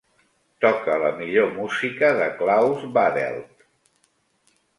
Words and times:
Toca 0.63 0.95
la 1.03 1.11
millor 1.19 1.51
música 1.57 2.09
de 2.21 2.31
Klaus 2.41 2.87
Badelt. 2.97 3.63